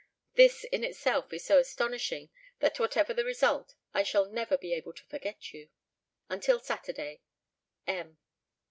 This 0.33 0.63
in 0.63 0.83
itself 0.83 1.31
is 1.31 1.45
so 1.45 1.59
astonishing 1.59 2.31
that 2.59 2.79
whatever 2.79 3.13
the 3.13 3.23
result 3.23 3.75
I 3.93 4.01
shall 4.01 4.25
never 4.25 4.57
be 4.57 4.73
able 4.73 4.93
to 4.93 5.05
forget 5.05 5.53
you. 5.53 5.69
"Until 6.27 6.57
Saturday. 6.59 7.21
"M." 7.85 8.17